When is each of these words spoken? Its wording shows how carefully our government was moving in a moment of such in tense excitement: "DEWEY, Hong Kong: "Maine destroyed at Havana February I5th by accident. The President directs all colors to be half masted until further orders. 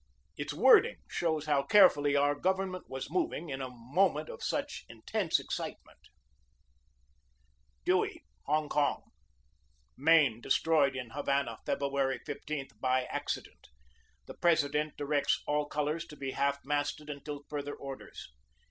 Its 0.35 0.51
wording 0.51 0.97
shows 1.07 1.45
how 1.45 1.61
carefully 1.61 2.15
our 2.15 2.33
government 2.33 2.89
was 2.89 3.11
moving 3.11 3.49
in 3.51 3.61
a 3.61 3.69
moment 3.69 4.29
of 4.29 4.41
such 4.41 4.83
in 4.89 5.03
tense 5.03 5.39
excitement: 5.39 5.99
"DEWEY, 7.85 8.23
Hong 8.45 8.67
Kong: 8.67 9.11
"Maine 9.95 10.41
destroyed 10.41 10.97
at 10.97 11.11
Havana 11.11 11.59
February 11.67 12.19
I5th 12.19 12.79
by 12.79 13.03
accident. 13.11 13.67
The 14.25 14.33
President 14.33 14.97
directs 14.97 15.43
all 15.45 15.67
colors 15.67 16.03
to 16.07 16.15
be 16.15 16.31
half 16.31 16.65
masted 16.65 17.07
until 17.07 17.43
further 17.47 17.75
orders. 17.75 18.31